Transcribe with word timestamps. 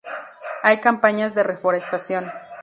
Hay 0.63 0.81
campañas 0.81 1.35
de 1.35 1.43
reforestación. 1.43 2.31